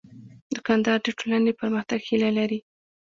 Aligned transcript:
دوکاندار 0.55 0.97
د 1.03 1.07
ټولنې 1.19 1.51
د 1.53 1.57
پرمختګ 1.61 1.99
هیله 2.09 2.29
لري. 2.37 2.59